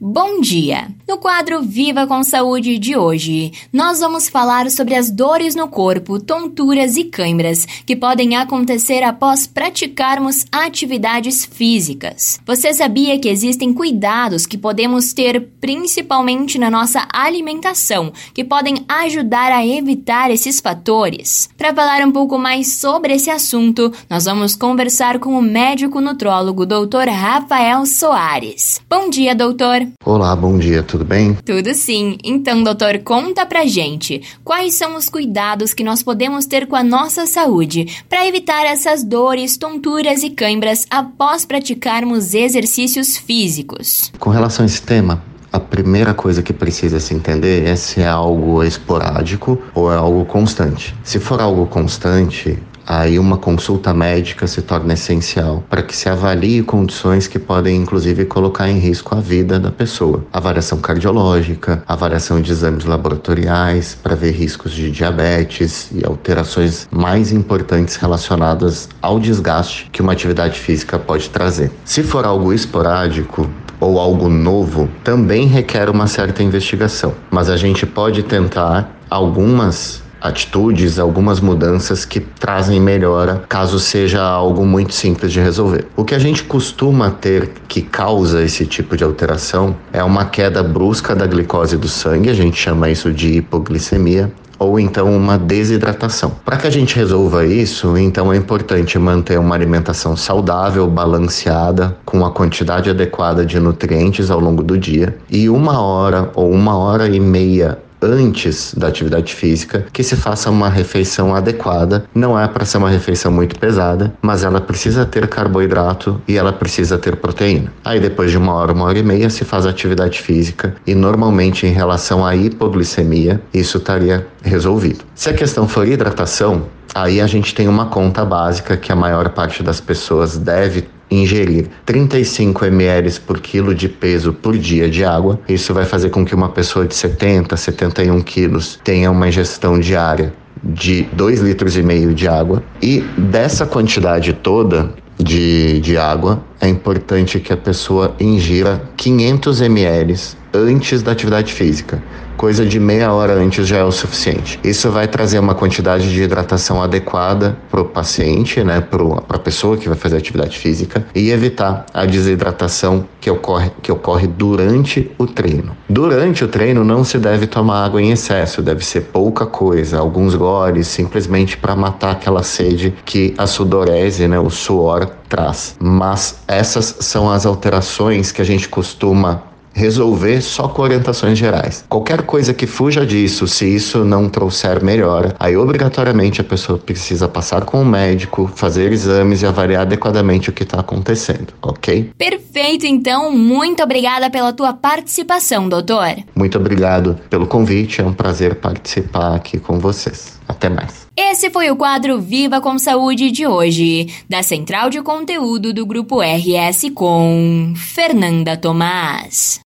Bom 0.00 0.40
dia! 0.40 0.86
No 1.08 1.18
quadro 1.18 1.60
Viva 1.60 2.06
com 2.06 2.22
Saúde 2.22 2.78
de 2.78 2.96
hoje, 2.96 3.50
nós 3.72 3.98
vamos 3.98 4.28
falar 4.28 4.70
sobre 4.70 4.94
as 4.94 5.10
dores 5.10 5.56
no 5.56 5.66
corpo, 5.66 6.20
tonturas 6.20 6.96
e 6.96 7.02
câimbras 7.02 7.66
que 7.84 7.96
podem 7.96 8.36
acontecer 8.36 9.02
após 9.02 9.44
praticarmos 9.48 10.44
atividades 10.52 11.44
físicas. 11.44 12.38
Você 12.46 12.72
sabia 12.72 13.18
que 13.18 13.28
existem 13.28 13.72
cuidados 13.72 14.46
que 14.46 14.56
podemos 14.56 15.12
ter 15.12 15.48
principalmente 15.60 16.60
na 16.60 16.70
nossa 16.70 17.08
alimentação 17.12 18.12
que 18.32 18.44
podem 18.44 18.84
ajudar 18.88 19.50
a 19.50 19.66
evitar 19.66 20.30
esses 20.30 20.60
fatores? 20.60 21.50
Para 21.58 21.74
falar 21.74 22.06
um 22.06 22.12
pouco 22.12 22.38
mais 22.38 22.74
sobre 22.74 23.14
esse 23.14 23.30
assunto, 23.30 23.92
nós 24.08 24.26
vamos 24.26 24.54
conversar 24.54 25.18
com 25.18 25.36
o 25.36 25.42
médico 25.42 26.00
nutrólogo 26.00 26.64
Dr. 26.64 27.08
Rafael 27.08 27.84
Soares. 27.84 28.80
Bom 28.88 29.10
dia, 29.10 29.34
doutor! 29.34 29.87
Olá, 30.04 30.34
bom 30.34 30.58
dia, 30.58 30.82
tudo 30.82 31.04
bem? 31.04 31.34
Tudo 31.44 31.74
sim. 31.74 32.16
Então, 32.24 32.62
doutor, 32.62 32.98
conta 33.04 33.44
pra 33.46 33.66
gente 33.66 34.22
quais 34.44 34.74
são 34.74 34.96
os 34.96 35.08
cuidados 35.08 35.74
que 35.74 35.84
nós 35.84 36.02
podemos 36.02 36.46
ter 36.46 36.66
com 36.66 36.76
a 36.76 36.82
nossa 36.82 37.26
saúde 37.26 38.02
para 38.08 38.26
evitar 38.26 38.64
essas 38.64 39.04
dores, 39.04 39.56
tonturas 39.56 40.22
e 40.22 40.30
câimbras 40.30 40.86
após 40.90 41.44
praticarmos 41.44 42.34
exercícios 42.34 43.16
físicos. 43.16 44.12
Com 44.18 44.30
relação 44.30 44.64
a 44.64 44.66
esse 44.66 44.82
tema, 44.82 45.22
a 45.50 45.58
primeira 45.58 46.12
coisa 46.12 46.42
que 46.42 46.52
precisa 46.52 47.00
se 47.00 47.14
entender 47.14 47.66
é 47.66 47.74
se 47.74 48.00
é 48.00 48.06
algo 48.06 48.62
esporádico 48.62 49.58
ou 49.74 49.92
é 49.92 49.96
algo 49.96 50.24
constante. 50.26 50.94
Se 51.02 51.18
for 51.18 51.40
algo 51.40 51.66
constante, 51.66 52.58
aí 52.88 53.18
uma 53.18 53.36
consulta 53.36 53.92
médica 53.92 54.46
se 54.46 54.62
torna 54.62 54.94
essencial 54.94 55.62
para 55.68 55.82
que 55.82 55.94
se 55.94 56.08
avalie 56.08 56.62
condições 56.62 57.26
que 57.26 57.38
podem 57.38 57.76
inclusive 57.76 58.24
colocar 58.24 58.70
em 58.70 58.78
risco 58.78 59.14
a 59.14 59.20
vida 59.20 59.60
da 59.60 59.70
pessoa. 59.70 60.24
Avaliação 60.32 60.78
cardiológica, 60.78 61.82
avaliação 61.86 62.40
de 62.40 62.50
exames 62.50 62.86
laboratoriais 62.86 63.94
para 64.02 64.14
ver 64.14 64.30
riscos 64.30 64.72
de 64.72 64.90
diabetes 64.90 65.90
e 65.92 66.04
alterações 66.06 66.88
mais 66.90 67.30
importantes 67.30 67.96
relacionadas 67.96 68.88
ao 69.02 69.20
desgaste 69.20 69.90
que 69.92 70.00
uma 70.00 70.12
atividade 70.12 70.58
física 70.58 70.98
pode 70.98 71.28
trazer. 71.28 71.70
Se 71.84 72.02
for 72.02 72.24
algo 72.24 72.54
esporádico, 72.54 73.48
ou 73.80 74.00
algo 74.00 74.28
novo 74.28 74.88
também 75.04 75.46
requer 75.46 75.88
uma 75.88 76.06
certa 76.06 76.42
investigação, 76.42 77.14
mas 77.30 77.48
a 77.48 77.56
gente 77.56 77.86
pode 77.86 78.22
tentar 78.24 78.98
algumas 79.08 80.02
atitudes, 80.20 80.98
algumas 80.98 81.40
mudanças 81.40 82.04
que 82.04 82.20
trazem 82.20 82.80
melhora, 82.80 83.42
caso 83.48 83.78
seja 83.78 84.22
algo 84.22 84.64
muito 84.64 84.94
simples 84.94 85.32
de 85.32 85.40
resolver. 85.40 85.86
O 85.96 86.04
que 86.04 86.14
a 86.14 86.18
gente 86.18 86.44
costuma 86.44 87.10
ter 87.10 87.50
que 87.66 87.82
causa 87.82 88.42
esse 88.42 88.66
tipo 88.66 88.96
de 88.96 89.04
alteração 89.04 89.76
é 89.92 90.02
uma 90.02 90.24
queda 90.24 90.62
brusca 90.62 91.14
da 91.14 91.26
glicose 91.26 91.76
do 91.76 91.88
sangue, 91.88 92.30
a 92.30 92.34
gente 92.34 92.56
chama 92.56 92.90
isso 92.90 93.12
de 93.12 93.38
hipoglicemia, 93.38 94.32
ou 94.58 94.78
então 94.78 95.14
uma 95.14 95.38
desidratação. 95.38 96.32
Para 96.44 96.56
que 96.56 96.66
a 96.66 96.70
gente 96.70 96.96
resolva 96.96 97.46
isso, 97.46 97.96
então 97.96 98.32
é 98.32 98.36
importante 98.36 98.98
manter 98.98 99.38
uma 99.38 99.54
alimentação 99.54 100.16
saudável, 100.16 100.86
balanceada, 100.88 101.96
com 102.04 102.24
a 102.24 102.30
quantidade 102.30 102.90
adequada 102.90 103.46
de 103.46 103.60
nutrientes 103.60 104.30
ao 104.30 104.40
longo 104.40 104.62
do 104.62 104.76
dia 104.76 105.16
e 105.30 105.48
uma 105.48 105.80
hora 105.80 106.30
ou 106.34 106.50
uma 106.50 106.76
hora 106.76 107.08
e 107.08 107.20
meia 107.20 107.78
antes 108.00 108.74
da 108.76 108.88
atividade 108.88 109.34
física, 109.34 109.86
que 109.92 110.02
se 110.02 110.16
faça 110.16 110.50
uma 110.50 110.68
refeição 110.68 111.34
adequada. 111.34 112.04
Não 112.14 112.38
é 112.38 112.46
para 112.46 112.64
ser 112.64 112.78
uma 112.78 112.90
refeição 112.90 113.30
muito 113.30 113.58
pesada, 113.58 114.12
mas 114.22 114.44
ela 114.44 114.60
precisa 114.60 115.04
ter 115.04 115.26
carboidrato 115.28 116.20
e 116.26 116.36
ela 116.36 116.52
precisa 116.52 116.98
ter 116.98 117.16
proteína. 117.16 117.72
Aí 117.84 118.00
depois 118.00 118.30
de 118.30 118.38
uma 118.38 118.54
hora, 118.54 118.72
uma 118.72 118.84
hora 118.84 118.98
e 118.98 119.02
meia 119.02 119.30
se 119.30 119.44
faz 119.44 119.66
atividade 119.66 120.20
física 120.20 120.74
e 120.86 120.94
normalmente 120.94 121.66
em 121.66 121.72
relação 121.72 122.24
à 122.24 122.34
hipoglicemia 122.34 123.40
isso 123.52 123.78
estaria 123.78 124.26
resolvido. 124.42 125.04
Se 125.14 125.28
a 125.28 125.34
questão 125.34 125.66
for 125.66 125.86
hidratação, 125.86 126.66
aí 126.94 127.20
a 127.20 127.26
gente 127.26 127.54
tem 127.54 127.68
uma 127.68 127.86
conta 127.86 128.24
básica 128.24 128.76
que 128.76 128.92
a 128.92 128.96
maior 128.96 129.28
parte 129.30 129.62
das 129.62 129.80
pessoas 129.80 130.36
deve 130.36 130.88
ingerir 131.10 131.68
35 131.84 132.64
ml 132.66 133.20
por 133.20 133.40
quilo 133.40 133.74
de 133.74 133.88
peso 133.88 134.32
por 134.32 134.56
dia 134.56 134.88
de 134.88 135.04
água. 135.04 135.40
Isso 135.48 135.72
vai 135.72 135.84
fazer 135.84 136.10
com 136.10 136.24
que 136.24 136.34
uma 136.34 136.48
pessoa 136.48 136.86
de 136.86 136.94
70, 136.94 137.56
71 137.56 138.20
quilos 138.20 138.78
tenha 138.82 139.10
uma 139.10 139.28
ingestão 139.28 139.78
diária 139.78 140.32
de 140.62 141.04
2 141.12 141.40
litros 141.40 141.76
e 141.76 141.82
meio 141.82 142.14
de 142.14 142.28
água. 142.28 142.62
E 142.82 143.00
dessa 143.16 143.66
quantidade 143.66 144.32
toda 144.32 144.92
de, 145.18 145.80
de 145.80 145.96
água, 145.96 146.42
é 146.60 146.68
importante 146.68 147.40
que 147.40 147.52
a 147.52 147.56
pessoa 147.56 148.14
ingira 148.20 148.82
500 148.96 149.60
ml 149.60 150.14
antes 150.54 151.02
da 151.02 151.12
atividade 151.12 151.52
física 151.52 152.02
coisa 152.38 152.64
de 152.64 152.78
meia 152.78 153.12
hora 153.12 153.34
antes 153.34 153.66
já 153.66 153.78
é 153.78 153.84
o 153.84 153.90
suficiente. 153.90 154.60
Isso 154.62 154.90
vai 154.92 155.08
trazer 155.08 155.40
uma 155.40 155.56
quantidade 155.56 156.08
de 156.08 156.22
hidratação 156.22 156.80
adequada 156.80 157.58
para 157.68 157.80
o 157.80 157.84
paciente, 157.84 158.62
né, 158.62 158.80
para 158.80 159.02
a 159.28 159.38
pessoa 159.40 159.76
que 159.76 159.88
vai 159.88 159.98
fazer 159.98 160.16
atividade 160.18 160.56
física 160.56 161.04
e 161.12 161.30
evitar 161.30 161.84
a 161.92 162.06
desidratação 162.06 163.06
que 163.20 163.28
ocorre, 163.28 163.72
que 163.82 163.90
ocorre 163.90 164.28
durante 164.28 165.10
o 165.18 165.26
treino. 165.26 165.76
Durante 165.88 166.44
o 166.44 166.48
treino 166.48 166.84
não 166.84 167.02
se 167.02 167.18
deve 167.18 167.48
tomar 167.48 167.84
água 167.84 168.00
em 168.00 168.12
excesso, 168.12 168.62
deve 168.62 168.84
ser 168.84 169.00
pouca 169.12 169.44
coisa, 169.44 169.98
alguns 169.98 170.36
goles, 170.36 170.86
simplesmente 170.86 171.56
para 171.56 171.74
matar 171.74 172.12
aquela 172.12 172.44
sede 172.44 172.94
que 173.04 173.34
a 173.36 173.48
sudorese, 173.48 174.28
né, 174.28 174.38
o 174.38 174.48
suor 174.48 175.07
traz. 175.28 175.76
Mas 175.80 176.40
essas 176.46 176.96
são 177.00 177.30
as 177.30 177.46
alterações 177.46 178.32
que 178.32 178.42
a 178.42 178.44
gente 178.44 178.68
costuma 178.68 179.42
resolver 179.78 180.40
só 180.40 180.68
com 180.68 180.82
orientações 180.82 181.38
gerais. 181.38 181.84
Qualquer 181.88 182.22
coisa 182.22 182.52
que 182.52 182.66
fuja 182.66 183.06
disso, 183.06 183.46
se 183.46 183.64
isso 183.64 184.04
não 184.04 184.28
trouxer 184.28 184.82
melhora, 184.82 185.34
aí 185.38 185.56
obrigatoriamente 185.56 186.40
a 186.40 186.44
pessoa 186.44 186.78
precisa 186.78 187.28
passar 187.28 187.64
com 187.64 187.80
o 187.80 187.84
médico, 187.84 188.50
fazer 188.54 188.92
exames 188.92 189.42
e 189.42 189.46
avaliar 189.46 189.82
adequadamente 189.82 190.50
o 190.50 190.52
que 190.52 190.64
está 190.64 190.80
acontecendo, 190.80 191.54
ok? 191.62 192.10
Perfeito, 192.18 192.86
então, 192.86 193.30
muito 193.30 193.82
obrigada 193.82 194.28
pela 194.28 194.52
tua 194.52 194.72
participação, 194.72 195.68
doutor. 195.68 196.16
Muito 196.34 196.58
obrigado 196.58 197.16
pelo 197.30 197.46
convite, 197.46 198.00
é 198.00 198.04
um 198.04 198.12
prazer 198.12 198.56
participar 198.56 199.36
aqui 199.36 199.58
com 199.58 199.78
vocês. 199.78 200.37
Até 200.48 200.68
mais. 200.68 201.06
Esse 201.16 201.50
foi 201.50 201.70
o 201.70 201.76
quadro 201.76 202.20
Viva 202.20 202.60
com 202.60 202.78
Saúde 202.78 203.30
de 203.30 203.46
hoje, 203.46 204.06
da 204.28 204.42
Central 204.42 204.88
de 204.88 205.02
Conteúdo 205.02 205.72
do 205.72 205.84
Grupo 205.84 206.20
RS 206.20 206.90
com 206.94 207.74
Fernanda 207.76 208.56
Tomás. 208.56 209.60